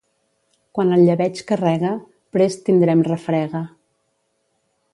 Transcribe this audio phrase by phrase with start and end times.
[0.77, 1.91] Quan el llebeig carrega,
[2.37, 3.63] prest tindrem refrega.